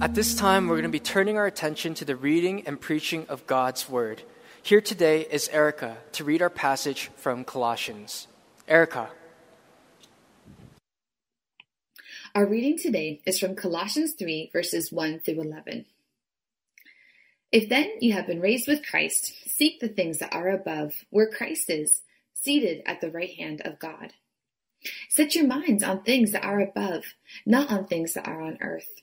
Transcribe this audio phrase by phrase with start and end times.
[0.00, 3.26] At this time, we're going to be turning our attention to the reading and preaching
[3.28, 4.22] of God's Word.
[4.62, 8.28] Here today is Erica to read our passage from Colossians.
[8.68, 9.10] Erica.
[12.32, 15.86] Our reading today is from Colossians 3, verses 1 through 11.
[17.50, 21.28] If then you have been raised with Christ, seek the things that are above, where
[21.28, 22.02] Christ is,
[22.34, 24.12] seated at the right hand of God.
[25.08, 29.02] Set your minds on things that are above, not on things that are on earth.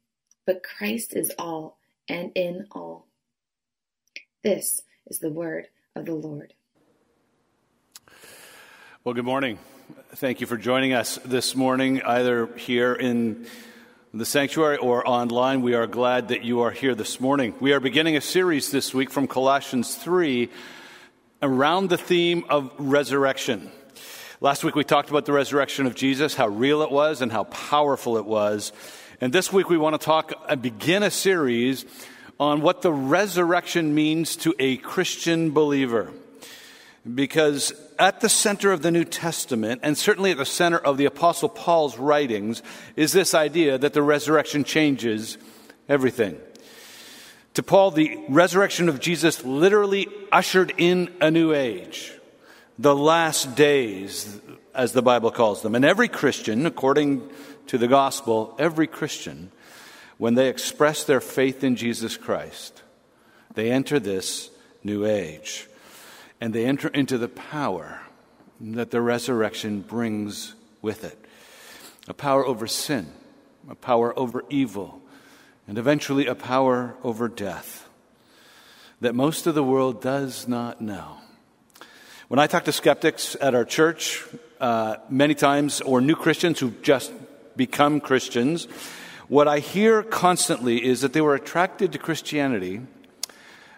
[0.45, 1.77] but Christ is all
[2.09, 3.07] and in all.
[4.43, 6.53] This is the word of the Lord.
[9.03, 9.59] Well, good morning.
[10.15, 13.47] Thank you for joining us this morning, either here in
[14.13, 15.61] the sanctuary or online.
[15.61, 17.53] We are glad that you are here this morning.
[17.59, 20.49] We are beginning a series this week from Colossians 3
[21.41, 23.71] around the theme of resurrection.
[24.39, 27.45] Last week we talked about the resurrection of Jesus, how real it was and how
[27.45, 28.71] powerful it was.
[29.23, 31.85] And this week we want to talk and begin a series
[32.39, 36.11] on what the resurrection means to a Christian believer.
[37.13, 41.05] Because at the center of the New Testament, and certainly at the center of the
[41.05, 42.63] Apostle Paul's writings,
[42.95, 45.37] is this idea that the resurrection changes
[45.87, 46.39] everything.
[47.53, 52.11] To Paul, the resurrection of Jesus literally ushered in a new age,
[52.81, 54.39] the last days,
[54.73, 55.75] as the Bible calls them.
[55.75, 57.29] And every Christian, according
[57.67, 59.51] to the gospel, every Christian,
[60.17, 62.81] when they express their faith in Jesus Christ,
[63.53, 64.49] they enter this
[64.83, 65.67] new age.
[66.39, 68.01] And they enter into the power
[68.59, 71.17] that the resurrection brings with it
[72.07, 73.07] a power over sin,
[73.69, 74.99] a power over evil,
[75.67, 77.87] and eventually a power over death
[79.01, 81.20] that most of the world does not know.
[82.31, 84.23] When I talk to skeptics at our church,
[84.61, 87.11] uh, many times, or new Christians who've just
[87.57, 88.69] become Christians,
[89.27, 92.83] what I hear constantly is that they were attracted to Christianity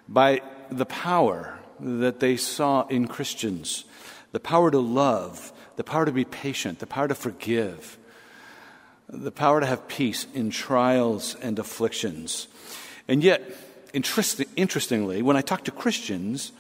[0.07, 3.85] by the power that they saw in Christians
[4.33, 7.97] the power to love, the power to be patient, the power to forgive,
[9.09, 12.47] the power to have peace in trials and afflictions.
[13.07, 13.41] And yet,
[13.93, 16.51] interestingly, when I talk to Christians,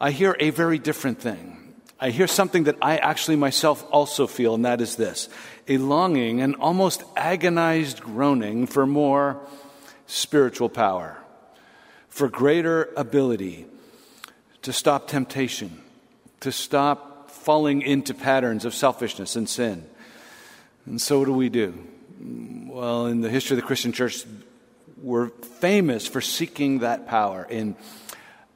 [0.00, 1.74] I hear a very different thing.
[2.00, 5.28] I hear something that I actually myself also feel, and that is this
[5.68, 9.38] a longing and almost agonized groaning for more
[10.06, 11.18] spiritual power,
[12.08, 13.66] for greater ability
[14.62, 15.82] to stop temptation,
[16.40, 19.84] to stop falling into patterns of selfishness and sin.
[20.86, 21.74] And so, what do we do?
[22.66, 24.24] Well, in the history of the Christian church,
[25.02, 27.76] we're famous for seeking that power in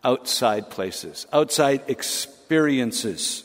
[0.05, 3.45] outside places, outside experiences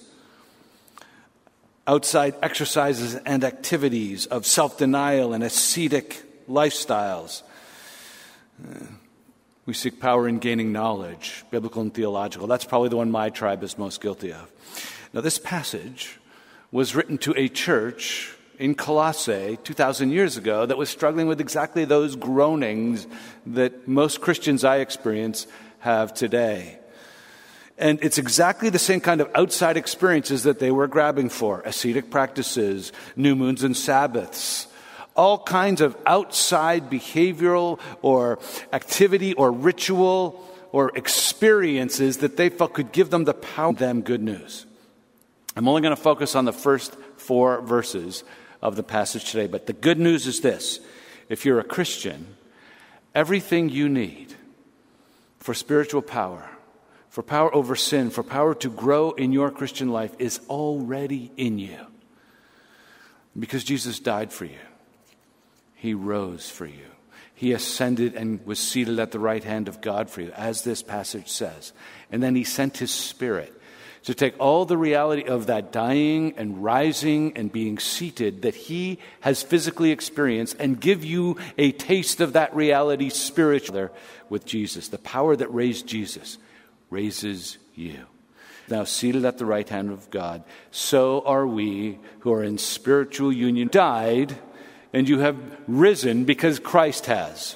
[1.90, 7.42] outside exercises and activities of self denial and ascetic lifestyles.
[8.64, 8.86] Uh,
[9.66, 12.48] we seek power in gaining knowledge, biblical and theological.
[12.48, 14.52] That's probably the one my tribe is most guilty of.
[15.14, 16.20] Now, this passage
[16.72, 21.86] was written to a church in Colossae 2,000 years ago that was struggling with exactly
[21.86, 23.08] those groanings
[23.48, 25.48] that most Christians I experience
[25.80, 26.80] have today.
[27.78, 32.12] And it's exactly the same kind of outside experiences that they were grabbing for ascetic
[32.12, 34.68] practices, new moons and Sabbaths,
[35.16, 38.40] all kinds of outside behavioral or
[38.74, 44.22] activity or ritual or experiences that they felt could give them the power them good
[44.22, 44.66] news.
[45.56, 48.24] I'm only going to focus on the first four verses
[48.62, 50.80] of the passage today, but the good news is this
[51.30, 52.36] if you're a Christian,
[53.16, 54.36] everything you need
[55.50, 56.48] for spiritual power
[57.10, 61.58] for power over sin, for power to grow in your Christian life is already in
[61.58, 61.88] you.
[63.36, 64.60] Because Jesus died for you,
[65.74, 66.86] He rose for you,
[67.34, 70.84] He ascended and was seated at the right hand of God for you, as this
[70.84, 71.74] passage says.
[72.12, 73.59] And then he sent his spirit
[74.04, 79.00] to take all the reality of that dying and rising and being seated that he
[79.22, 83.90] has physically experienced and give you a taste of that reality spiritually
[84.30, 84.88] with Jesus.
[84.88, 86.38] The power that raised Jesus
[86.90, 88.06] raises you.
[88.70, 93.34] Now, seated at the right hand of God, so are we who are in spiritual
[93.34, 94.38] union, died
[94.94, 95.38] and you have
[95.68, 97.56] risen because Christ has.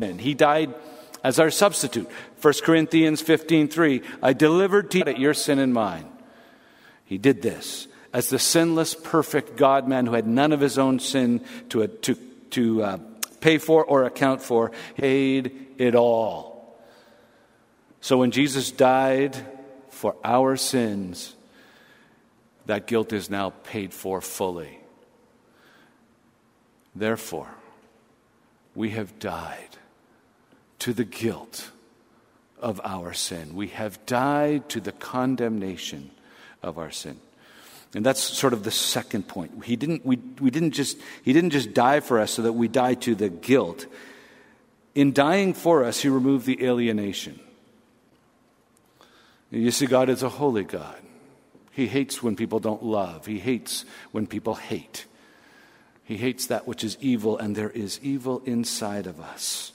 [0.00, 0.74] And he died
[1.22, 2.08] as our substitute.
[2.40, 6.06] 1 Corinthians 15:3, I delivered to you your sin and mine.
[7.04, 10.98] He did this as the sinless, perfect God man who had none of his own
[10.98, 12.14] sin to, to,
[12.50, 12.98] to uh,
[13.40, 16.78] pay for or account for, paid it all.
[18.00, 19.36] So when Jesus died
[19.90, 21.34] for our sins,
[22.66, 24.78] that guilt is now paid for fully.
[26.94, 27.48] Therefore,
[28.74, 29.78] we have died
[30.82, 31.70] to the guilt
[32.60, 33.54] of our sin.
[33.54, 36.10] We have died to the condemnation
[36.60, 37.20] of our sin.
[37.94, 39.64] And that's sort of the second point.
[39.64, 42.66] He didn't, we, we didn't just, he didn't just die for us so that we
[42.66, 43.86] die to the guilt.
[44.96, 47.38] In dying for us, he removed the alienation.
[49.52, 50.98] You see, God is a holy God.
[51.70, 55.06] He hates when people don't love, He hates when people hate.
[56.02, 59.72] He hates that which is evil, and there is evil inside of us.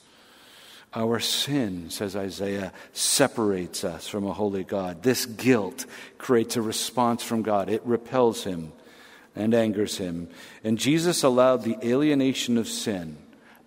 [0.98, 5.04] Our sin, says Isaiah, separates us from a holy God.
[5.04, 5.86] This guilt
[6.18, 7.70] creates a response from God.
[7.70, 8.74] It repels him
[9.36, 10.28] and angers him.
[10.64, 13.16] And Jesus allowed the alienation of sin,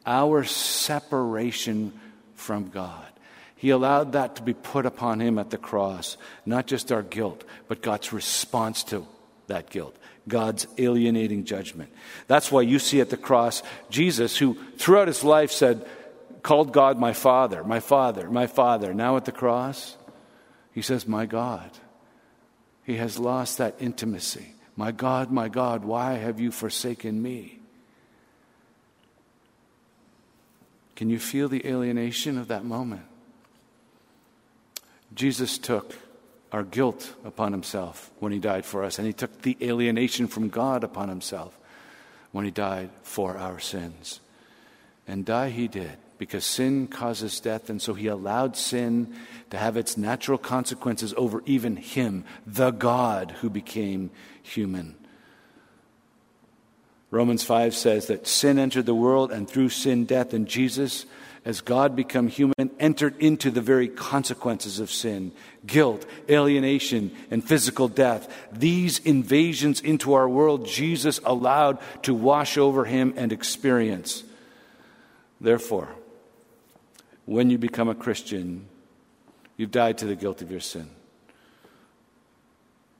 [0.04, 1.92] our separation
[2.34, 3.06] from God.
[3.54, 7.44] He allowed that to be put upon him at the cross, not just our guilt,
[7.68, 9.06] but God's response to
[9.46, 9.94] that guilt.
[10.26, 11.92] God's alienating judgment.
[12.26, 15.86] That's why you see at the cross Jesus, who throughout his life said,
[16.42, 18.94] called God my Father, my Father, my Father.
[18.94, 19.96] Now at the cross,
[20.72, 21.70] he says, My God.
[22.84, 24.54] He has lost that intimacy.
[24.76, 27.60] My God, my God, why have you forsaken me?
[30.96, 33.02] Can you feel the alienation of that moment?
[35.14, 35.94] Jesus took
[36.52, 40.48] our guilt upon himself when he died for us, and he took the alienation from
[40.48, 41.56] God upon himself
[42.32, 44.20] when he died for our sins.
[45.06, 49.10] And die he did because sin causes death, and so he allowed sin
[49.48, 54.10] to have its natural consequences over even him, the God who became
[54.42, 54.94] human.
[57.10, 61.06] Romans 5 says that sin entered the world, and through sin, death, and Jesus
[61.46, 65.32] as God become human, entered into the very consequences of sin
[65.64, 68.28] guilt, alienation, and physical death.
[68.52, 74.22] These invasions into our world, Jesus allowed to wash over him and experience.
[75.40, 75.88] Therefore,
[77.30, 78.66] when you become a Christian,
[79.56, 80.90] you've died to the guilt of your sin.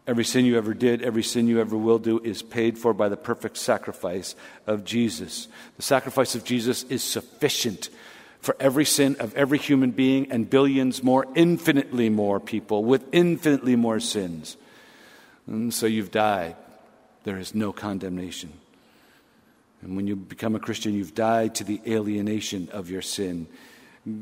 [0.06, 3.09] Every sin you ever did, every sin you ever will do is paid for by
[3.09, 4.37] the perfect sacrifice
[4.69, 5.49] of Jesus.
[5.79, 7.88] The sacrifice of Jesus is sufficient
[8.38, 13.75] for every sin of every human being and billions more, infinitely more people with infinitely
[13.75, 14.56] more sins.
[15.49, 16.55] And so you've died.
[17.25, 18.53] There is no condemnation.
[19.83, 23.49] And when you become a Christian, you've died to the alienation of your sin.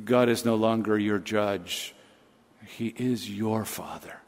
[0.05, 1.95] God is no longer your judge,
[2.67, 4.21] He is your Father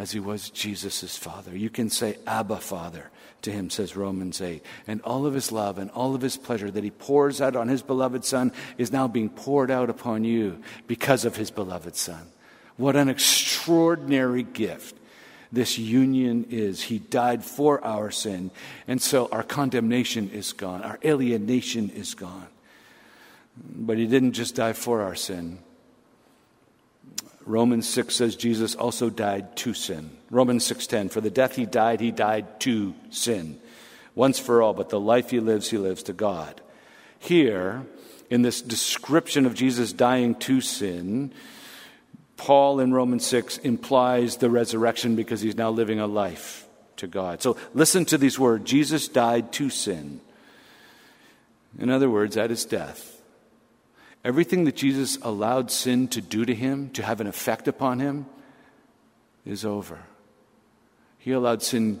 [0.00, 1.54] as he was Jesus' father.
[1.54, 3.10] You can say, Abba, Father,
[3.42, 4.64] to him, says Romans 8.
[4.86, 7.68] And all of his love and all of his pleasure that he pours out on
[7.68, 12.28] his beloved Son is now being poured out upon you because of his beloved Son.
[12.78, 14.96] What an extraordinary gift
[15.52, 16.80] this union is.
[16.80, 18.52] He died for our sin.
[18.88, 22.46] And so our condemnation is gone, our alienation is gone.
[23.62, 25.58] But he didn't just die for our sin.
[27.46, 30.10] Romans 6 says Jesus also died to sin.
[30.30, 33.58] Romans 6:10 for the death he died he died to sin
[34.14, 36.60] once for all but the life he lives he lives to God.
[37.18, 37.84] Here
[38.28, 41.32] in this description of Jesus dying to sin
[42.40, 47.42] Paul in Romans 6 implies the resurrection because he's now living a life to God.
[47.42, 50.22] So listen to these words Jesus died to sin.
[51.78, 53.19] In other words, at his death,
[54.24, 58.26] Everything that Jesus allowed sin to do to him, to have an effect upon him,
[59.46, 59.98] is over.
[61.18, 62.00] He allowed sin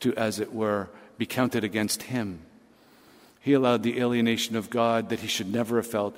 [0.00, 0.88] to, as it were,
[1.18, 2.40] be counted against him.
[3.40, 6.16] He allowed the alienation of God that he should never have felt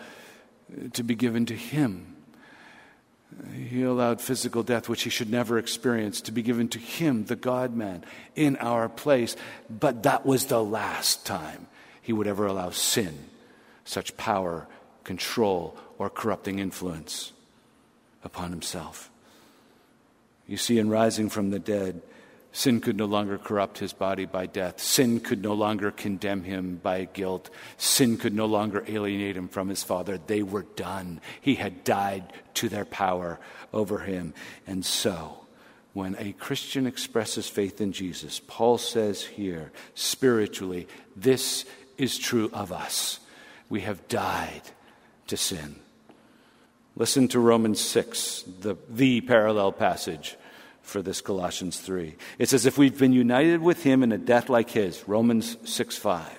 [0.73, 2.17] uh, to be given to him.
[3.55, 7.37] He allowed physical death, which he should never experience, to be given to him, the
[7.37, 8.03] God man,
[8.35, 9.37] in our place.
[9.69, 11.67] But that was the last time
[12.01, 13.27] he would ever allow sin
[13.85, 14.67] such power,
[15.09, 17.33] control, or corrupting influence
[18.23, 19.11] upon himself.
[20.47, 22.03] You see, in rising from the dead,
[22.53, 24.83] sin could no longer corrupt his body by death.
[24.83, 27.49] Sin could no longer condemn him by guilt.
[27.79, 30.19] Sin could no longer alienate him from his Father.
[30.19, 31.23] They were done.
[31.41, 33.41] He had died to their power
[33.73, 34.35] over him.
[34.67, 35.39] And so,
[35.95, 40.87] when a Christian expresses faith in Jesus, Paul says here, spiritually,
[41.17, 41.65] this
[41.97, 43.21] is true of us.
[43.71, 44.61] We have died
[45.29, 45.77] to sin.
[46.97, 50.37] Listen to Romans 6, the, the parallel passage
[50.83, 52.17] for this Colossians 3.
[52.39, 55.97] It says, If we've been united with him in a death like his, Romans 6
[55.97, 56.39] 5.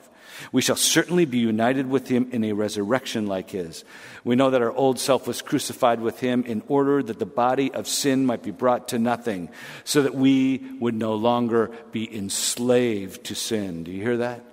[0.52, 3.84] We shall certainly be united with him in a resurrection like his.
[4.24, 7.74] We know that our old self was crucified with him in order that the body
[7.74, 9.50] of sin might be brought to nothing,
[9.84, 13.84] so that we would no longer be enslaved to sin.
[13.84, 14.44] Do you hear that?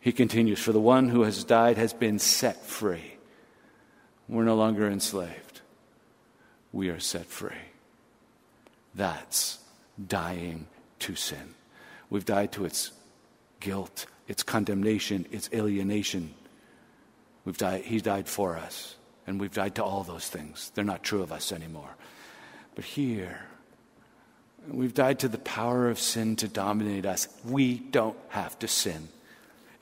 [0.00, 3.11] He continues, For the one who has died has been set free.
[4.32, 5.60] We're no longer enslaved,
[6.72, 7.50] we are set free.
[8.94, 9.58] That's
[10.08, 10.68] dying
[11.00, 11.54] to sin.
[12.08, 12.92] We've died to its
[13.60, 16.32] guilt it's condemnation, it's alienation.
[17.44, 18.94] We've died, he died for us,
[19.26, 20.72] and we've died to all those things.
[20.74, 21.94] They're not true of us anymore.
[22.74, 23.42] But here,
[24.66, 27.28] we've died to the power of sin to dominate us.
[27.44, 29.08] We don't have to sin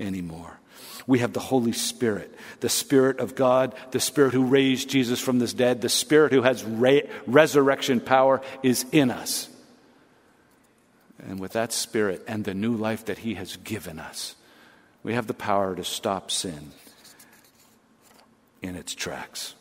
[0.01, 0.59] anymore.
[1.07, 5.39] We have the Holy Spirit, the Spirit of God, the Spirit who raised Jesus from
[5.39, 9.49] the dead, the Spirit who has re- resurrection power is in us.
[11.19, 14.37] And with that Spirit and the new life that He has given us,
[15.03, 16.73] we have the power to stop sin
[18.63, 19.55] in its tracks.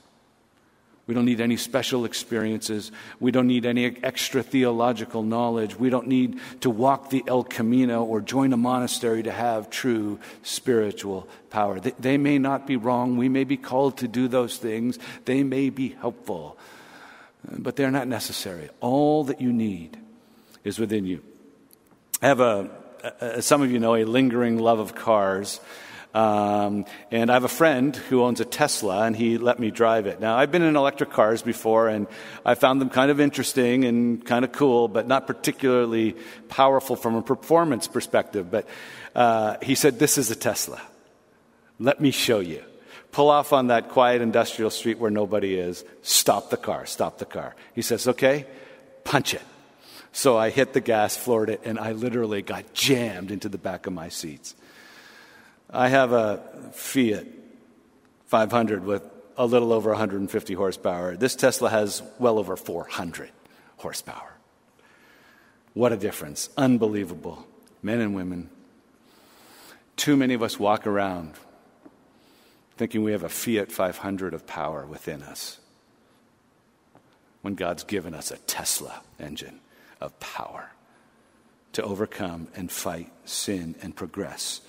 [1.09, 2.91] We don't need any special experiences.
[3.19, 5.75] We don't need any extra theological knowledge.
[5.75, 10.19] We don't need to walk the El Camino or join a monastery to have true
[10.43, 11.79] spiritual power.
[11.79, 13.17] They, they, may not be wrong.
[13.17, 14.99] We may be called to do those things.
[15.25, 16.59] They may be helpful,
[17.57, 18.69] but they're not necessary.
[18.79, 19.97] All that you need
[20.63, 21.23] is within you.
[22.21, 22.69] I have a,
[23.19, 25.59] as some of you know, a lingering love of cars.
[26.13, 30.07] Um, and I have a friend who owns a Tesla, and he let me drive
[30.07, 30.19] it.
[30.19, 32.07] Now, I've been in electric cars before, and
[32.43, 36.15] I found them kind of interesting and kind of cool, but not particularly
[36.47, 38.49] powerful from a performance perspective.
[38.49, 38.67] But
[39.15, 40.81] uh, he said, This is a Tesla.
[41.77, 42.63] Let me show you.
[43.11, 45.83] Pull off on that quiet industrial street where nobody is.
[46.01, 46.85] Stop the car.
[46.87, 47.55] Stop the car.
[47.75, 48.47] He says, Okay,
[49.03, 49.43] punch it.
[50.11, 53.85] So I hit the gas, floored it, and I literally got jammed into the back
[53.85, 54.55] of my seats.
[55.71, 57.27] I have a Fiat
[58.25, 59.03] 500 with
[59.37, 61.15] a little over 150 horsepower.
[61.15, 63.29] This Tesla has well over 400
[63.77, 64.33] horsepower.
[65.73, 66.49] What a difference.
[66.57, 67.45] Unbelievable.
[67.83, 68.49] Men and women.
[69.95, 71.33] Too many of us walk around
[72.77, 75.59] thinking we have a Fiat 500 of power within us
[77.41, 79.59] when God's given us a Tesla engine
[80.01, 80.71] of power
[81.73, 84.61] to overcome and fight sin and progress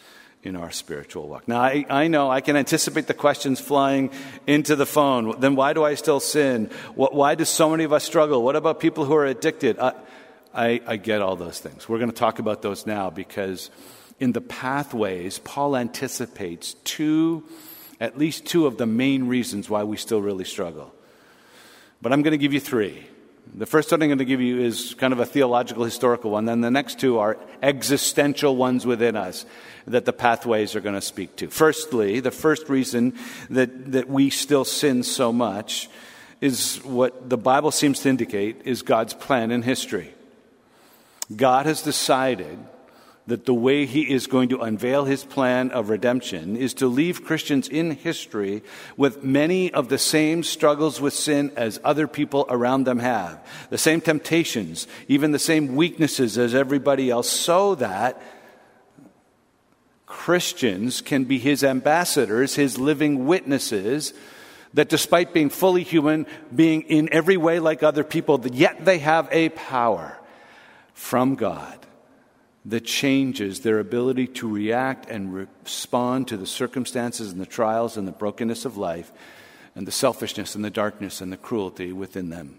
[0.43, 1.47] in our spiritual walk.
[1.47, 4.11] Now, I, I know I can anticipate the questions flying
[4.47, 5.39] into the phone.
[5.41, 6.71] Then why do I still sin?
[6.95, 8.43] What, why do so many of us struggle?
[8.43, 9.79] What about people who are addicted?
[9.79, 9.95] I,
[10.55, 11.89] I, I get all those things.
[11.89, 13.71] We're going to talk about those now because
[14.19, 17.45] in the pathways, Paul anticipates two,
[18.01, 20.95] at least two of the main reasons why we still really struggle.
[22.01, 23.07] But I'm going to give you three.
[23.53, 26.45] The first one I'm going to give you is kind of a theological, historical one.
[26.45, 29.45] Then the next two are existential ones within us
[29.87, 31.49] that the pathways are going to speak to.
[31.49, 35.89] Firstly, the first reason that, that we still sin so much
[36.41, 40.15] is what the Bible seems to indicate is God's plan in history.
[41.35, 42.59] God has decided
[43.31, 47.25] that the way he is going to unveil his plan of redemption is to leave
[47.25, 48.61] Christians in history
[48.97, 53.39] with many of the same struggles with sin as other people around them have,
[53.71, 58.21] the same temptations, even the same weaknesses as everybody else, so that
[60.07, 64.13] Christians can be his ambassadors, his living witnesses.
[64.75, 69.29] That despite being fully human, being in every way like other people, yet they have
[69.33, 70.17] a power
[70.95, 71.80] from God
[72.67, 78.07] that changes their ability to react and respond to the circumstances and the trials and
[78.07, 79.13] the brokenness of life
[79.75, 82.59] and the selfishness and the darkness and the cruelty within them.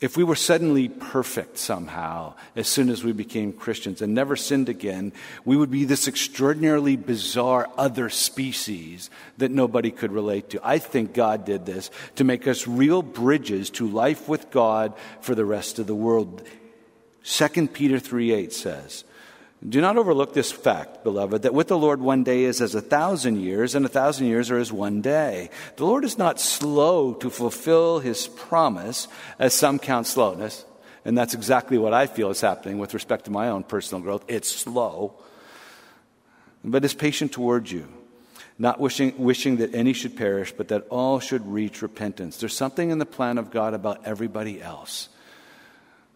[0.00, 4.70] If we were suddenly perfect somehow as soon as we became Christians and never sinned
[4.70, 5.12] again,
[5.44, 10.60] we would be this extraordinarily bizarre other species that nobody could relate to.
[10.62, 15.34] I think God did this to make us real bridges to life with God for
[15.34, 16.48] the rest of the world.
[17.24, 19.04] 2 Peter 3 8 says,
[19.66, 22.80] Do not overlook this fact, beloved, that with the Lord one day is as a
[22.80, 25.50] thousand years, and a thousand years are as one day.
[25.76, 29.08] The Lord is not slow to fulfill his promise,
[29.38, 30.64] as some count slowness.
[31.04, 34.24] And that's exactly what I feel is happening with respect to my own personal growth.
[34.28, 35.14] It's slow,
[36.62, 37.88] but is patient towards you,
[38.58, 42.36] not wishing, wishing that any should perish, but that all should reach repentance.
[42.36, 45.08] There's something in the plan of God about everybody else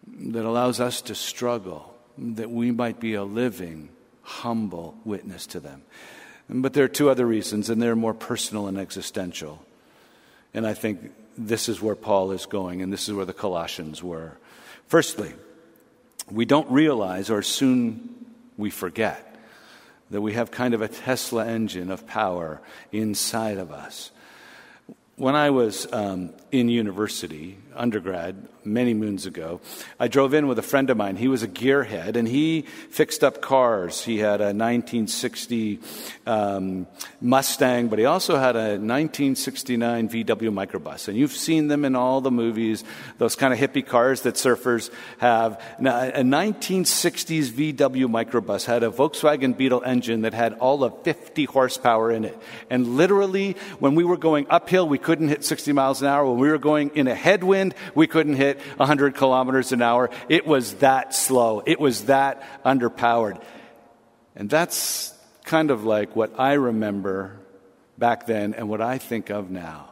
[0.07, 3.89] that allows us to struggle that we might be a living,
[4.21, 5.83] humble witness to them.
[6.47, 9.65] But there are two other reasons, and they're more personal and existential.
[10.53, 14.03] And I think this is where Paul is going, and this is where the Colossians
[14.03, 14.37] were.
[14.87, 15.33] Firstly,
[16.31, 18.25] we don't realize, or soon
[18.57, 19.35] we forget,
[20.11, 24.11] that we have kind of a Tesla engine of power inside of us.
[25.15, 29.61] When I was um, in university, undergrad, many moons ago,
[29.99, 31.15] I drove in with a friend of mine.
[31.15, 34.03] He was a gearhead and he fixed up cars.
[34.03, 35.79] He had a 1960
[36.25, 36.87] um,
[37.21, 41.07] Mustang, but he also had a 1969 VW microbus.
[41.07, 42.83] And you've seen them in all the movies,
[43.17, 44.89] those kind of hippie cars that surfers
[45.19, 45.61] have.
[45.79, 51.45] Now, a 1960s VW microbus had a Volkswagen Beetle engine that had all of 50
[51.45, 52.37] horsepower in it.
[52.69, 56.25] And literally, when we were going uphill, we couldn't hit 60 miles an hour.
[56.25, 60.09] When we were going in a headwind, we couldn't hit 100 kilometers an hour.
[60.29, 61.63] It was that slow.
[61.65, 63.41] It was that underpowered.
[64.35, 65.13] And that's
[65.45, 67.37] kind of like what I remember
[67.97, 69.91] back then and what I think of now.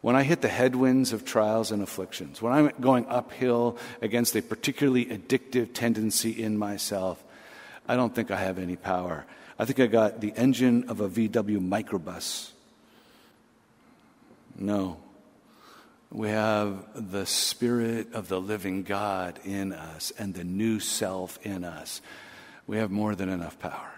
[0.00, 4.40] When I hit the headwinds of trials and afflictions, when I'm going uphill against a
[4.40, 7.22] particularly addictive tendency in myself,
[7.86, 9.26] I don't think I have any power.
[9.58, 12.50] I think I got the engine of a VW microbus.
[14.56, 14.96] No.
[16.12, 21.62] We have the Spirit of the living God in us and the new self in
[21.62, 22.02] us.
[22.66, 23.92] We have more than enough power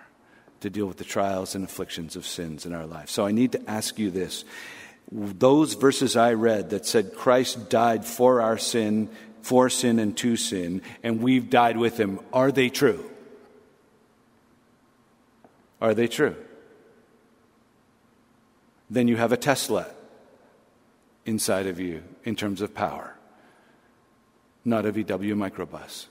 [0.61, 3.09] to deal with the trials and afflictions of sins in our life.
[3.09, 4.45] So I need to ask you this.
[5.11, 9.09] Those verses I read that said Christ died for our sin,
[9.40, 13.11] for sin and to sin, and we've died with him, are they true?
[15.81, 16.37] Are they true?
[18.88, 19.87] Then you have a Tesla
[21.25, 23.17] inside of you in terms of power,
[24.65, 26.07] not a VW microbus.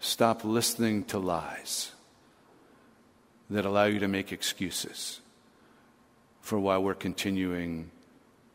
[0.00, 1.92] Stop listening to lies
[3.48, 5.20] that allow you to make excuses
[6.40, 7.90] for why we're continuing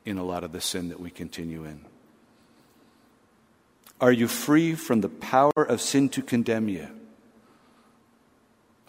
[0.06, 1.86] in a lot of the sin that we continue in.
[4.00, 6.88] Are you free from the power of sin to condemn you?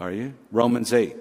[0.01, 0.35] Are you?
[0.51, 1.17] Romans 8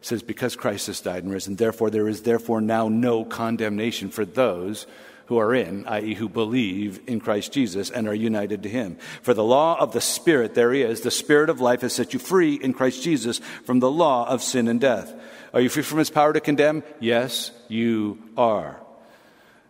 [0.00, 4.24] says, Because Christ has died and risen, therefore there is therefore now no condemnation for
[4.24, 4.86] those
[5.26, 8.96] who are in, i.e., who believe in Christ Jesus and are united to him.
[9.20, 12.18] For the law of the Spirit there is, the Spirit of life has set you
[12.18, 15.14] free in Christ Jesus from the law of sin and death.
[15.52, 16.82] Are you free from its power to condemn?
[16.98, 18.80] Yes, you are.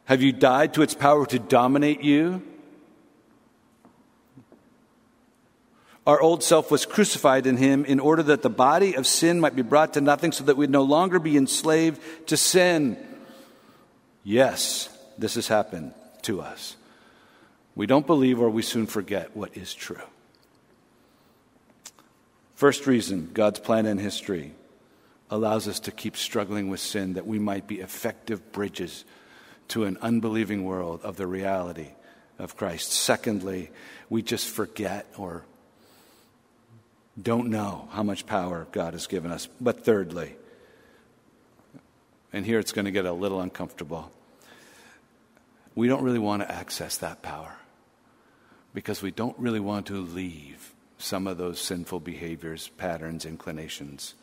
[0.05, 2.43] Have you died to its power to dominate you?
[6.09, 9.55] Our old self was crucified in him in order that the body of sin might
[9.55, 12.97] be brought to nothing so that we'd no longer be enslaved to sin.
[14.25, 15.92] Yes, this has happened
[16.23, 16.77] to us.
[17.75, 20.01] We don't believe or we soon forget what is true.
[22.55, 24.53] First reason God's plan in history
[25.31, 29.05] allows us to keep struggling with sin that we might be effective bridges
[29.68, 31.88] to an unbelieving world of the reality
[32.38, 32.92] of Christ.
[32.92, 33.71] Secondly,
[34.09, 35.44] we just forget or
[37.20, 39.48] don't know how much power God has given us.
[39.61, 40.37] But thirdly,
[42.33, 44.11] and here it's going to get a little uncomfortable,
[45.74, 47.57] we don't really want to access that power
[48.74, 54.14] because we don't really want to leave some of those sinful behaviors, patterns, inclinations,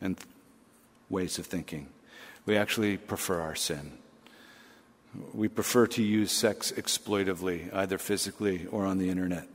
[0.00, 0.18] and
[1.08, 1.88] ways of thinking.
[2.44, 3.92] We actually prefer our sin.
[5.32, 9.46] We prefer to use sex exploitively, either physically or on the internet.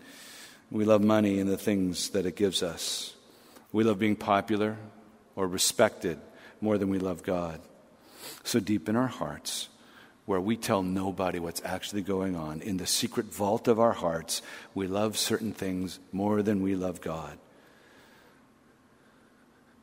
[0.69, 3.13] We love money and the things that it gives us.
[3.71, 4.77] We love being popular
[5.35, 6.19] or respected
[6.59, 7.61] more than we love God.
[8.43, 9.69] So deep in our hearts,
[10.25, 14.41] where we tell nobody what's actually going on, in the secret vault of our hearts,
[14.75, 17.37] we love certain things more than we love God.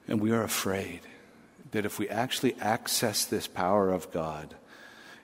[0.07, 1.01] And we are afraid
[1.71, 4.55] that if we actually access this power of God,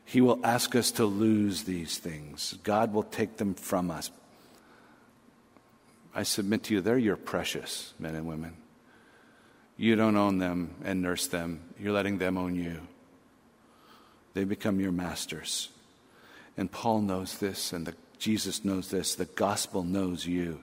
[0.07, 2.57] He will ask us to lose these things.
[2.63, 4.11] God will take them from us.
[6.15, 8.57] I submit to you, they're your precious men and women.
[9.77, 12.81] You don't own them and nurse them, you're letting them own you.
[14.35, 15.71] They become your masters.
[16.57, 20.61] And Paul knows this, and the, Jesus knows this, the gospel knows you.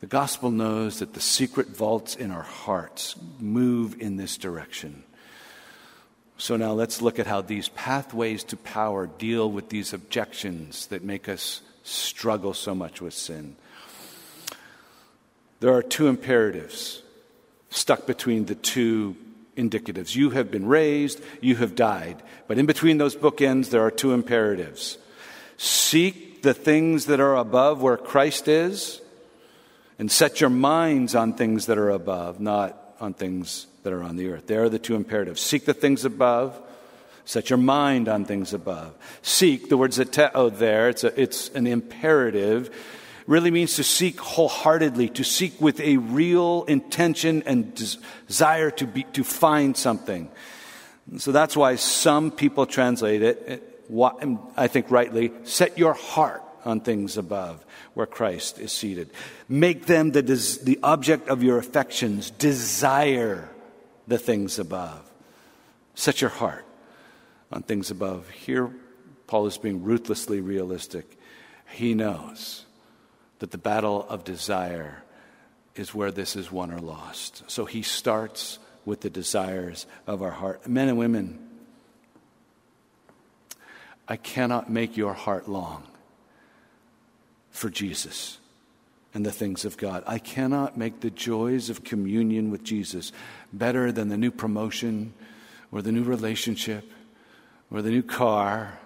[0.00, 5.04] The gospel knows that the secret vaults in our hearts move in this direction.
[6.38, 11.04] So now let's look at how these pathways to power deal with these objections that
[11.04, 13.56] make us struggle so much with sin.
[15.60, 17.02] There are two imperatives
[17.70, 19.16] stuck between the two
[19.56, 20.16] indicatives.
[20.16, 22.22] You have been raised, you have died.
[22.48, 24.98] But in between those bookends, there are two imperatives
[25.56, 29.02] seek the things that are above where Christ is,
[29.98, 34.16] and set your minds on things that are above, not on things that are on
[34.16, 34.46] the earth.
[34.46, 35.42] There are the two imperatives.
[35.42, 36.58] Seek the things above,
[37.26, 38.94] set your mind on things above.
[39.20, 42.74] Seek, the word zeteo oh, there, it's, a, it's an imperative,
[43.30, 47.72] really means to seek wholeheartedly, to seek with a real intention and
[48.26, 50.28] desire to, be, to find something.
[51.18, 53.86] So that's why some people translate it,
[54.56, 57.64] I think rightly, set your heart on things above
[57.94, 59.10] where Christ is seated.
[59.48, 62.32] Make them the, des- the object of your affections.
[62.32, 63.48] Desire
[64.08, 65.08] the things above.
[65.94, 66.64] Set your heart
[67.52, 68.28] on things above.
[68.30, 68.74] Here,
[69.28, 71.16] Paul is being ruthlessly realistic.
[71.70, 72.66] He knows
[73.40, 75.02] that the battle of desire
[75.74, 77.42] is where this is won or lost.
[77.48, 80.68] So he starts with the desires of our heart.
[80.68, 81.38] Men and women,
[84.06, 85.84] I cannot make your heart long
[87.50, 88.38] for Jesus
[89.14, 90.04] and the things of God.
[90.06, 93.10] I cannot make the joys of communion with Jesus
[93.52, 95.14] better than the new promotion
[95.72, 96.90] or the new relationship
[97.70, 98.78] or the new car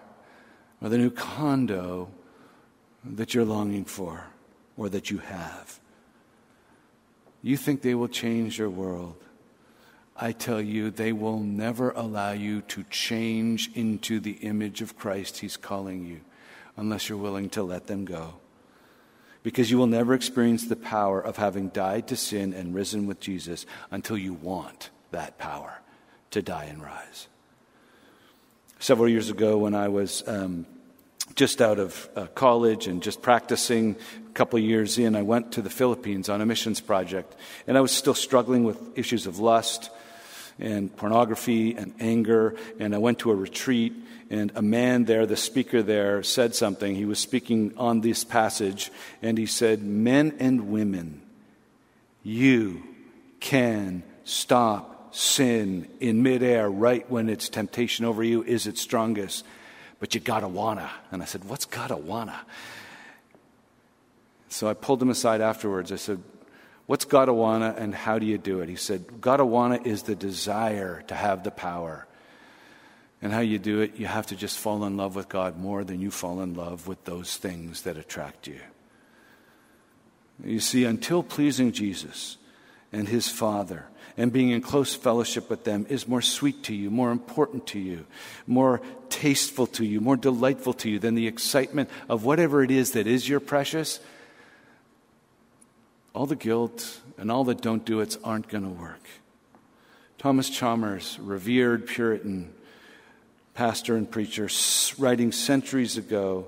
[0.81, 2.09] or the new condo
[3.05, 4.27] that you're longing for
[4.77, 5.81] or that you have.
[7.43, 9.17] You think they will change your world.
[10.17, 15.39] I tell you, they will never allow you to change into the image of Christ
[15.39, 16.21] He's calling you
[16.77, 18.35] unless you're willing to let them go
[19.45, 23.21] because you will never experience the power of having died to sin and risen with
[23.21, 25.81] Jesus until you want that power
[26.31, 27.29] to die and rise.
[28.81, 30.67] Several years ago, when I was um,
[31.35, 33.97] just out of uh, college and just practicing,
[34.29, 37.35] a couple years in, I went to the Philippines on a missions project,
[37.67, 39.91] and I was still struggling with issues of lust
[40.59, 43.93] and pornography and anger, and I went to a retreat
[44.31, 46.95] and a man there, the speaker there, said something.
[46.95, 48.91] He was speaking on this passage,
[49.23, 51.23] and he said, Men and women,
[52.23, 52.83] you
[53.41, 59.45] can stop sin in midair right when its temptation over you is its strongest,
[60.05, 60.91] but you gotta wanna.
[61.13, 62.39] And I said, What's gotta wanna?
[64.51, 65.91] So I pulled him aside afterwards.
[65.93, 66.23] I said,
[66.85, 68.69] What's gotta wanna and how do you do it?
[68.69, 72.07] He said, Gotta wanna is the desire to have the power.
[73.23, 75.85] And how you do it, you have to just fall in love with God more
[75.85, 78.61] than you fall in love with those things that attract you.
[80.45, 82.37] You see, until pleasing Jesus
[82.95, 86.91] and his Father and being in close fellowship with them is more sweet to you,
[86.91, 88.07] more important to you,
[88.47, 88.81] more
[89.11, 93.07] tasteful to you, more delightful to you than the excitement of whatever it is that
[93.07, 93.99] is your precious,
[96.15, 99.03] all the guilt and all the don't do it's aren't going to work.
[100.17, 102.55] Thomas Chalmers, revered Puritan,
[103.53, 104.49] pastor and preacher,
[104.97, 106.47] writing centuries ago,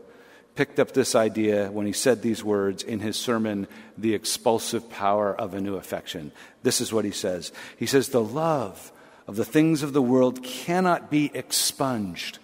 [0.56, 5.34] picked up this idea when he said these words in his sermon, The Expulsive Power
[5.34, 6.32] of a New Affection.
[6.62, 8.90] This is what he says He says, The love
[9.26, 12.38] of the things of the world cannot be expunged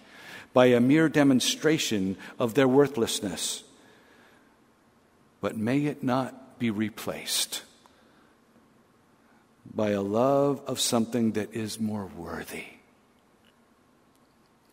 [0.53, 3.63] by a mere demonstration of their worthlessness.
[5.41, 7.63] But may it not be replaced
[9.73, 12.65] by a love of something that is more worthy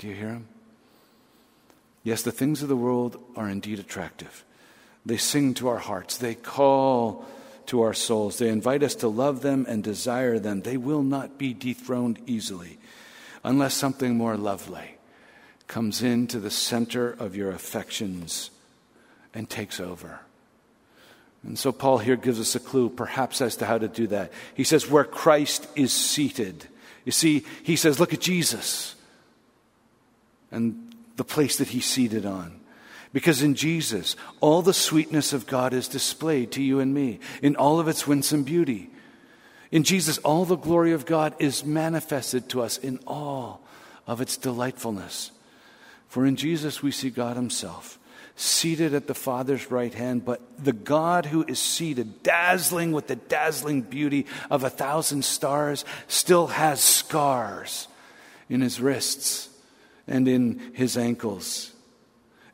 [0.00, 0.48] do you hear him?
[2.02, 4.44] Yes, the things of the world are indeed attractive.
[5.04, 7.26] They sing to our hearts, they call
[7.66, 10.62] to our souls, they invite us to love them and desire them.
[10.62, 12.78] They will not be dethroned easily
[13.44, 14.96] unless something more lovely
[15.66, 18.50] comes into the center of your affections
[19.32, 20.20] and takes over.
[21.42, 24.32] And so Paul here gives us a clue, perhaps, as to how to do that.
[24.54, 26.66] He says, Where Christ is seated.
[27.04, 28.94] You see, he says, Look at Jesus
[30.50, 30.89] and
[31.20, 32.58] the place that he's seated on.
[33.12, 37.56] Because in Jesus, all the sweetness of God is displayed to you and me in
[37.56, 38.88] all of its winsome beauty.
[39.70, 43.60] In Jesus, all the glory of God is manifested to us in all
[44.06, 45.30] of its delightfulness.
[46.08, 47.98] For in Jesus, we see God Himself
[48.34, 53.16] seated at the Father's right hand, but the God who is seated, dazzling with the
[53.16, 57.88] dazzling beauty of a thousand stars, still has scars
[58.48, 59.49] in His wrists
[60.06, 61.72] and in his ankles.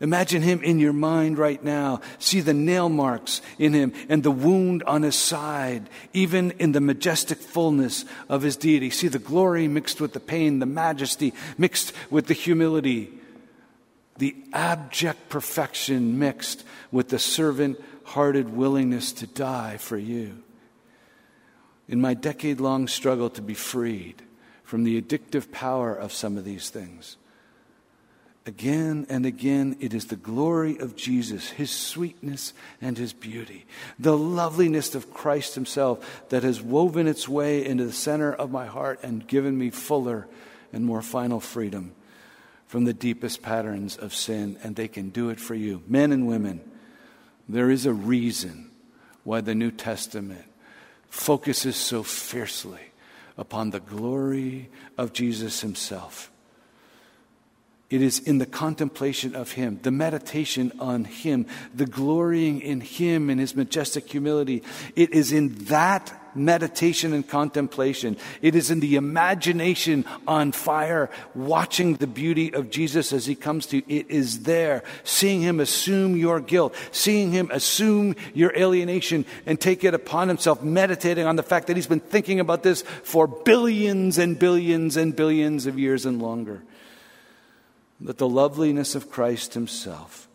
[0.00, 2.00] Imagine him in your mind right now.
[2.18, 6.80] See the nail marks in him and the wound on his side, even in the
[6.80, 8.90] majestic fullness of his deity.
[8.90, 13.10] See the glory mixed with the pain, the majesty mixed with the humility,
[14.18, 20.42] the abject perfection mixed with the servant hearted willingness to die for you.
[21.88, 24.22] In my decade long struggle to be freed
[24.62, 27.16] from the addictive power of some of these things,
[28.46, 33.66] Again and again, it is the glory of Jesus, his sweetness and his beauty,
[33.98, 38.66] the loveliness of Christ himself that has woven its way into the center of my
[38.66, 40.28] heart and given me fuller
[40.72, 41.92] and more final freedom
[42.68, 44.56] from the deepest patterns of sin.
[44.62, 45.82] And they can do it for you.
[45.88, 46.60] Men and women,
[47.48, 48.70] there is a reason
[49.24, 50.44] why the New Testament
[51.08, 52.92] focuses so fiercely
[53.36, 56.30] upon the glory of Jesus himself
[57.88, 63.30] it is in the contemplation of Him, the meditation on Him, the glorying in Him
[63.30, 64.64] and His majestic humility.
[64.96, 68.16] It is in that meditation and contemplation.
[68.42, 73.66] It is in the imagination on fire, watching the beauty of Jesus as He comes
[73.66, 73.82] to you.
[73.86, 79.84] It is there, seeing Him assume your guilt, seeing Him assume your alienation and take
[79.84, 84.18] it upon Himself, meditating on the fact that He's been thinking about this for billions
[84.18, 86.62] and billions and billions of years and longer
[88.00, 90.28] that the loveliness of Christ Himself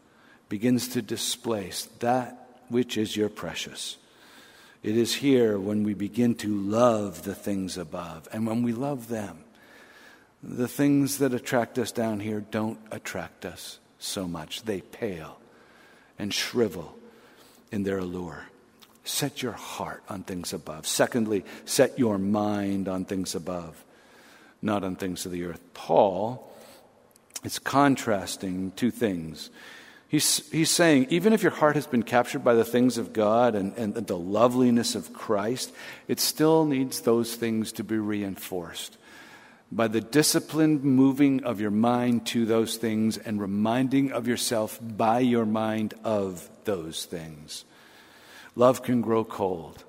[0.50, 2.38] begins to displace that
[2.70, 3.98] which is your precious.
[4.84, 8.28] It is here when we begin to love the things above.
[8.34, 9.44] And when we love them,
[10.42, 14.64] the things that attract us down here don't attract us so much.
[14.64, 15.38] They pale
[16.18, 16.98] and shrivel
[17.72, 18.48] in their allure.
[19.04, 20.88] Set your heart on things above.
[20.88, 23.84] Secondly, set your mind on things above,
[24.62, 25.62] not on things of the earth.
[25.74, 26.51] Paul
[27.44, 29.50] it's contrasting two things.
[30.08, 33.56] He's, he's saying, even if your heart has been captured by the things of God
[33.56, 35.72] and, and the loveliness of Christ,
[36.08, 38.98] it still needs those things to be reinforced
[39.72, 45.20] by the disciplined moving of your mind to those things and reminding of yourself by
[45.20, 47.64] your mind of those things.
[48.56, 49.84] Love can grow cold.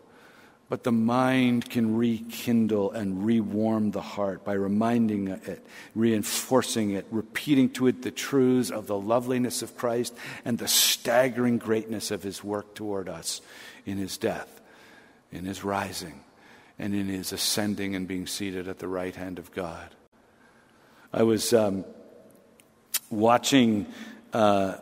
[0.72, 5.62] But the mind can rekindle and rewarm the heart by reminding it,
[5.94, 10.14] reinforcing it, repeating to it the truths of the loveliness of Christ
[10.46, 13.42] and the staggering greatness of his work toward us
[13.84, 14.62] in his death,
[15.30, 16.20] in his rising,
[16.78, 19.94] and in his ascending and being seated at the right hand of God.
[21.12, 21.84] I was um,
[23.10, 23.84] watching.
[24.32, 24.76] Uh,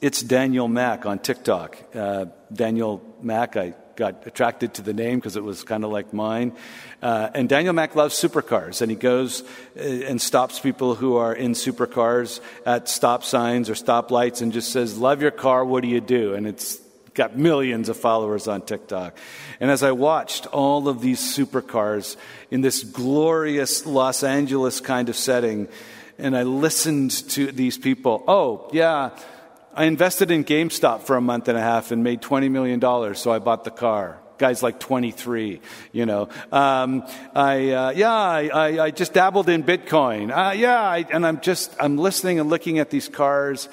[0.00, 1.78] it's Daniel Mac on TikTok.
[1.94, 6.14] Uh, Daniel Mac, I got attracted to the name because it was kind of like
[6.14, 6.52] mine.
[7.02, 9.42] Uh, and Daniel Mac loves supercars, and he goes
[9.76, 14.54] uh, and stops people who are in supercars at stop signs or stop lights and
[14.54, 16.32] just says, Love your car, what do you do?
[16.34, 16.78] And it's
[17.12, 19.18] got millions of followers on TikTok.
[19.60, 22.16] And as I watched all of these supercars
[22.50, 25.68] in this glorious Los Angeles kind of setting,
[26.18, 29.10] and I listened to these people, oh, yeah
[29.72, 32.80] I invested in GameStop for a month and a half and made $20 million,
[33.14, 34.18] so I bought the car.
[34.36, 35.60] Guy's like 23,
[35.92, 36.28] you know.
[36.50, 40.34] Um, I, uh, yeah, I, I, just dabbled in Bitcoin.
[40.36, 43.68] Uh, yeah, I, and I'm just, I'm listening and looking at these cars,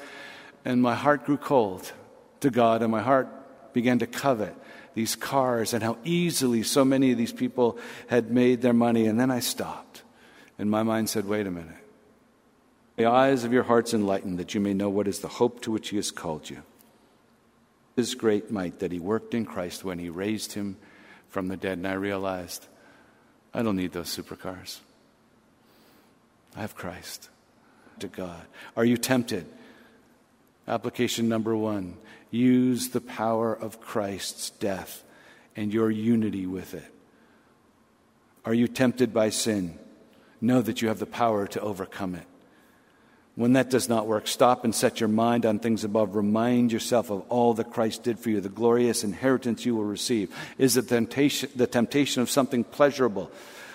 [0.65, 1.91] and my heart grew cold
[2.41, 3.29] to God, and my heart
[3.73, 4.53] began to covet
[4.93, 9.07] these cars and how easily so many of these people had made their money.
[9.07, 10.03] And then I stopped,
[10.59, 11.86] and my mind said, wait a minute
[12.97, 15.71] the eyes of your hearts enlightened, that you may know what is the hope to
[15.71, 16.63] which he has called you.
[17.95, 20.77] His great might that he worked in Christ when he raised him
[21.29, 21.77] from the dead.
[21.77, 22.67] And I realized
[23.53, 24.79] I don't need those supercars.
[26.55, 27.29] I have Christ
[27.99, 28.45] to God.
[28.75, 29.45] Are you tempted?
[30.67, 31.97] Application number one
[32.29, 35.03] use the power of Christ's death
[35.55, 36.91] and your unity with it.
[38.43, 39.79] Are you tempted by sin?
[40.41, 42.26] Know that you have the power to overcome it.
[43.37, 46.15] When that does not work, stop and set your mind on things above.
[46.15, 50.35] Remind yourself of all that Christ did for you, the glorious inheritance you will receive.
[50.57, 53.29] Is the temptation, the temptation of something pleasurable?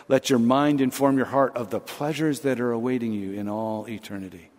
[0.09, 3.89] Let your mind inform your heart of the pleasures that are awaiting you in all
[3.89, 4.51] eternity.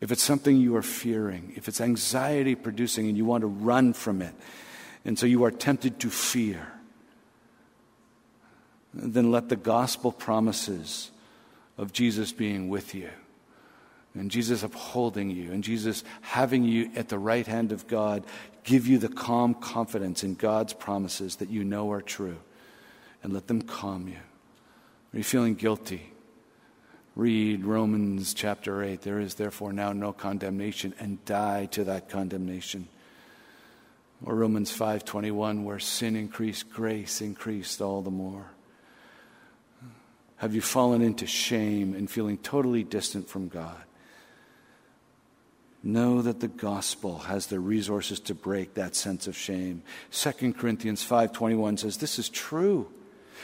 [0.00, 3.92] If it's something you are fearing, if it's anxiety producing and you want to run
[3.92, 4.32] from it,
[5.04, 6.72] and so you are tempted to fear,
[8.94, 11.10] then let the gospel promises
[11.80, 13.08] of Jesus being with you
[14.14, 18.24] and Jesus upholding you and Jesus having you at the right hand of God
[18.64, 22.38] give you the calm confidence in God's promises that you know are true
[23.22, 24.18] and let them calm you.
[25.12, 26.12] Are you feeling guilty?
[27.16, 29.02] read Romans chapter 8.
[29.02, 32.88] There is therefore now no condemnation and die to that condemnation.
[34.24, 38.46] Or Romans 5:21 where sin increased grace increased all the more.
[40.40, 43.76] Have you fallen into shame and feeling totally distant from God?
[45.82, 49.82] Know that the gospel has the resources to break that sense of shame.
[50.10, 52.90] 2 Corinthians 5:21 says this is true.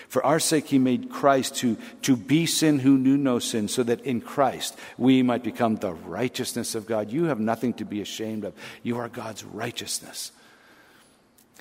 [0.08, 3.82] For our sake he made Christ to, to be sin who knew no sin, so
[3.82, 7.12] that in Christ we might become the righteousness of God.
[7.12, 8.54] You have nothing to be ashamed of.
[8.82, 10.32] You are God's righteousness.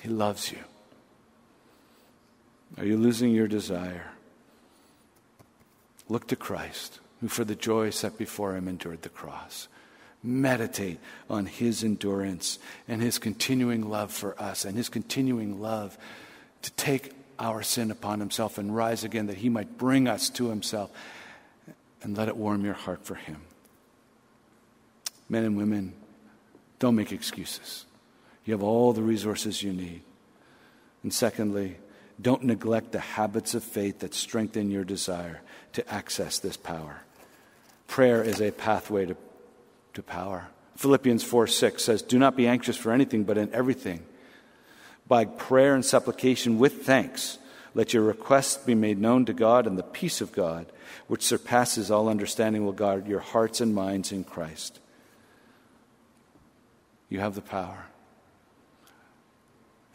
[0.00, 0.60] He loves you.
[2.78, 4.15] Are you losing your desire?
[6.08, 9.68] Look to Christ, who for the joy set before him endured the cross.
[10.22, 15.96] Meditate on his endurance and his continuing love for us and his continuing love
[16.62, 20.48] to take our sin upon himself and rise again that he might bring us to
[20.48, 20.90] himself
[22.02, 23.40] and let it warm your heart for him.
[25.28, 25.92] Men and women,
[26.78, 27.84] don't make excuses.
[28.44, 30.02] You have all the resources you need.
[31.02, 31.76] And secondly,
[32.20, 35.40] don't neglect the habits of faith that strengthen your desire
[35.74, 37.02] to access this power.
[37.88, 39.16] Prayer is a pathway to,
[39.94, 40.48] to power.
[40.76, 44.04] Philippians 4 6 says, Do not be anxious for anything, but in everything.
[45.08, 47.38] By prayer and supplication with thanks,
[47.74, 50.66] let your requests be made known to God, and the peace of God,
[51.06, 54.80] which surpasses all understanding, will guard your hearts and minds in Christ.
[57.08, 57.86] You have the power.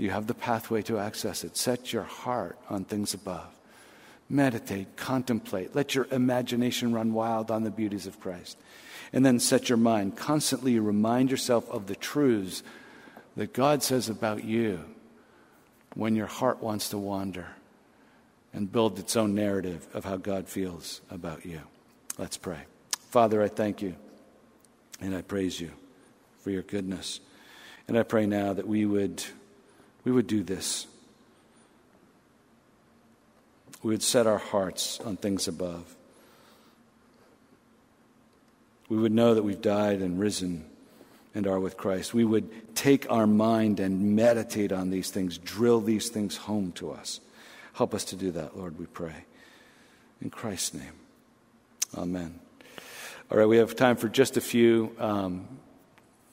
[0.01, 1.55] You have the pathway to access it.
[1.55, 3.53] Set your heart on things above.
[4.27, 5.75] Meditate, contemplate.
[5.75, 8.57] Let your imagination run wild on the beauties of Christ.
[9.13, 10.17] And then set your mind.
[10.17, 12.63] Constantly remind yourself of the truths
[13.37, 14.79] that God says about you
[15.93, 17.49] when your heart wants to wander
[18.53, 21.61] and build its own narrative of how God feels about you.
[22.17, 22.61] Let's pray.
[23.11, 23.95] Father, I thank you
[24.99, 25.69] and I praise you
[26.39, 27.19] for your goodness.
[27.87, 29.23] And I pray now that we would
[30.03, 30.87] we would do this.
[33.83, 35.95] We would set our hearts on things above.
[38.89, 40.65] We would know that we've died and risen
[41.33, 42.13] and are with Christ.
[42.13, 46.91] We would take our mind and meditate on these things, drill these things home to
[46.91, 47.21] us.
[47.73, 49.25] Help us to do that, Lord, we pray.
[50.21, 50.93] In Christ's name.
[51.97, 52.39] Amen.
[53.31, 55.47] All right, we have time for just a few um,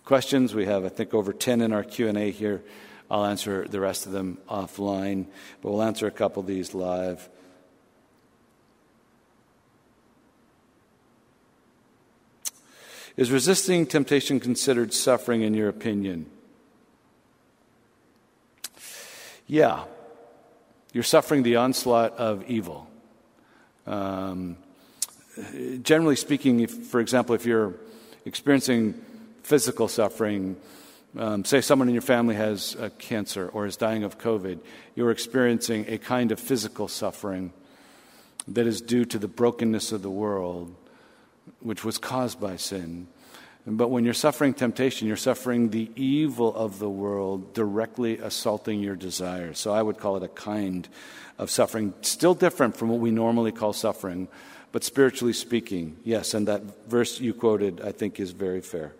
[0.04, 0.52] questions.
[0.54, 2.62] We have, I think, over 10 in our Q&A here.
[3.10, 5.26] I'll answer the rest of them offline,
[5.62, 7.28] but we'll answer a couple of these live.
[13.16, 16.26] Is resisting temptation considered suffering in your opinion?
[19.48, 19.84] Yeah.
[20.92, 22.88] You're suffering the onslaught of evil.
[23.86, 24.56] Um,
[25.82, 27.74] generally speaking, if, for example, if you're
[28.24, 28.94] experiencing
[29.42, 30.56] physical suffering,
[31.16, 34.60] um, say someone in your family has uh, cancer or is dying of COVID,
[34.94, 37.52] you're experiencing a kind of physical suffering
[38.46, 40.74] that is due to the brokenness of the world,
[41.60, 43.06] which was caused by sin.
[43.66, 48.96] But when you're suffering temptation, you're suffering the evil of the world directly assaulting your
[48.96, 49.58] desires.
[49.58, 50.88] So I would call it a kind
[51.36, 54.28] of suffering, still different from what we normally call suffering,
[54.72, 56.32] but spiritually speaking, yes.
[56.32, 58.94] And that verse you quoted, I think, is very fair.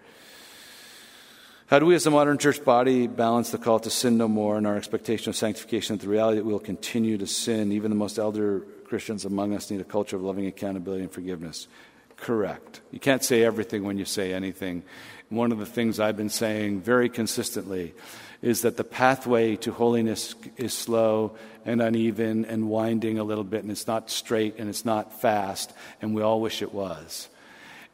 [1.69, 4.57] How do we as a modern church body balance the call to sin no more
[4.57, 7.73] and our expectation of sanctification with the reality that we will continue to sin?
[7.73, 11.69] Even the most elder Christians among us need a culture of loving accountability and forgiveness.
[12.17, 12.81] Correct.
[12.91, 14.83] You can't say everything when you say anything.
[15.29, 17.93] One of the things I've been saying very consistently
[18.41, 23.61] is that the pathway to holiness is slow and uneven and winding a little bit,
[23.63, 27.29] and it's not straight and it's not fast, and we all wish it was.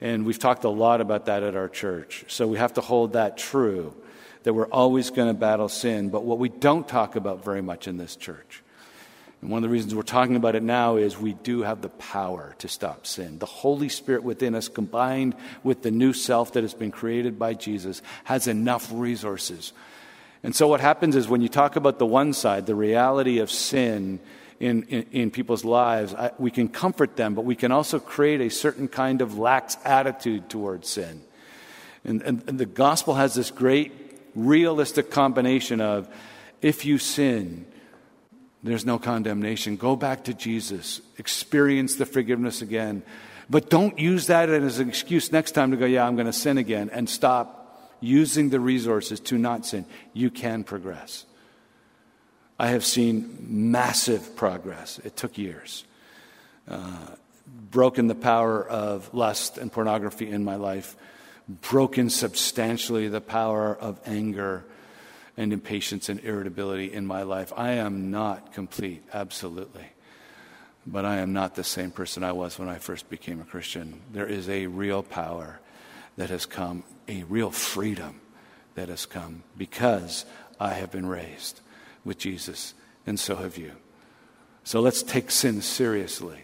[0.00, 2.24] And we've talked a lot about that at our church.
[2.28, 3.94] So we have to hold that true
[4.42, 6.10] that we're always going to battle sin.
[6.10, 8.62] But what we don't talk about very much in this church,
[9.40, 11.90] and one of the reasons we're talking about it now is we do have the
[11.90, 13.38] power to stop sin.
[13.38, 17.52] The Holy Spirit within us, combined with the new self that has been created by
[17.52, 19.74] Jesus, has enough resources.
[20.42, 23.50] And so what happens is when you talk about the one side, the reality of
[23.50, 24.18] sin,
[24.60, 28.40] in, in, in people's lives, I, we can comfort them, but we can also create
[28.40, 31.22] a certain kind of lax attitude towards sin.
[32.04, 33.92] And, and, and the gospel has this great
[34.34, 36.08] realistic combination of
[36.62, 37.66] if you sin,
[38.62, 39.76] there's no condemnation.
[39.76, 43.02] Go back to Jesus, experience the forgiveness again.
[43.50, 46.32] But don't use that as an excuse next time to go, yeah, I'm going to
[46.32, 49.84] sin again, and stop using the resources to not sin.
[50.12, 51.26] You can progress.
[52.58, 55.00] I have seen massive progress.
[55.04, 55.84] It took years.
[56.68, 57.06] Uh,
[57.70, 60.96] broken the power of lust and pornography in my life,
[61.48, 64.64] broken substantially the power of anger
[65.36, 67.52] and impatience and irritability in my life.
[67.56, 69.86] I am not complete, absolutely.
[70.86, 74.00] But I am not the same person I was when I first became a Christian.
[74.12, 75.58] There is a real power
[76.16, 78.20] that has come, a real freedom
[78.76, 80.24] that has come because
[80.60, 81.60] I have been raised
[82.04, 82.74] with Jesus,
[83.06, 83.72] and so have you.
[84.64, 86.40] So let's take sin seriously.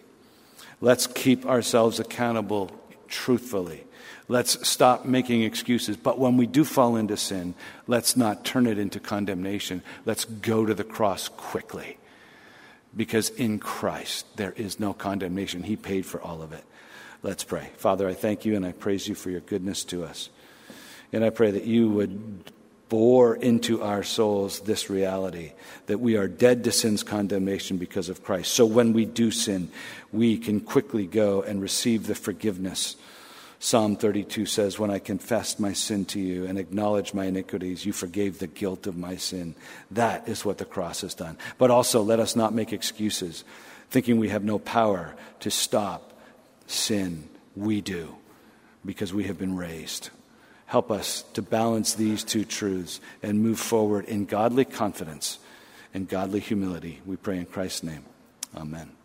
[0.81, 2.71] Let's keep ourselves accountable
[3.09, 3.85] truthfully.
[4.29, 5.97] Let's stop making excuses.
[5.97, 7.55] But when we do fall into sin,
[7.87, 9.83] let's not turn it into condemnation.
[10.07, 11.99] Let's go to the cross quickly.
[12.97, 15.65] Because in Christ, there is no condemnation.
[15.65, 16.65] He paid for all of it.
[17.23, 17.71] Let's pray.
[17.77, 20.31] Father, I thank you and I praise you for your goodness to us.
[21.13, 22.53] And I pray that you would
[22.91, 25.53] bore into our souls this reality
[25.87, 28.53] that we are dead to sin's condemnation because of Christ.
[28.53, 29.71] So when we do sin,
[30.13, 32.97] we can quickly go and receive the forgiveness
[33.63, 37.93] Psalm 32 says, When I confessed my sin to you and acknowledged my iniquities, you
[37.93, 39.55] forgave the guilt of my sin.
[39.91, 41.37] That is what the cross has done.
[41.59, 43.45] But also, let us not make excuses,
[43.91, 46.15] thinking we have no power to stop
[46.67, 47.29] sin.
[47.55, 48.17] We do,
[48.83, 50.09] because we have been raised.
[50.71, 55.41] Help us to balance these two truths and move forward in godly confidence
[55.93, 57.01] and godly humility.
[57.05, 58.05] We pray in Christ's name.
[58.57, 59.00] Amen.